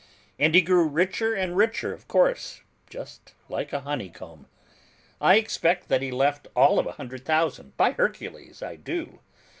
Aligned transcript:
And 0.39 0.55
he 0.55 0.61
grew 0.63 0.87
richer 0.87 1.35
and 1.35 1.55
richer, 1.55 1.93
of 1.93 2.07
course: 2.07 2.61
just 2.89 3.33
like 3.49 3.71
a 3.71 3.81
honeycomb. 3.81 4.47
I 5.21 5.35
expect 5.35 5.89
that 5.89 6.01
he 6.01 6.09
left 6.09 6.47
all 6.55 6.79
of 6.79 6.87
a 6.87 6.93
hundred 6.93 7.23
thousand, 7.23 7.77
by 7.77 7.91
Hercules, 7.91 8.63
I 8.63 8.77
do! 8.77 9.19